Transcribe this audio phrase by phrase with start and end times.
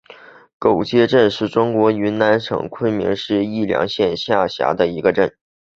[0.57, 5.31] 狗街镇是中国云南省昆明市宜良县下辖的一个镇。